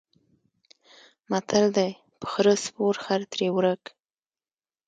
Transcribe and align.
متل 1.31 1.65
دی: 1.77 1.91
په 2.19 2.25
خره 2.31 2.53
سپور 2.63 2.95
خر 3.05 3.21
ترې 3.31 3.47
ورک. 3.55 3.83